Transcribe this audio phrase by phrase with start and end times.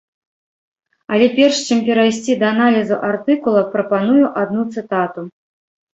[1.17, 5.21] Але перш чым перайсці да аналізу артыкула, прапаную адну цытату.